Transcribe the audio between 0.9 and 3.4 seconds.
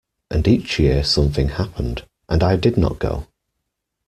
something happened, and I did not go.